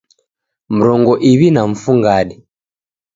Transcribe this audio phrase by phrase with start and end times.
[0.77, 2.35] Mrongo iw'i na mfungade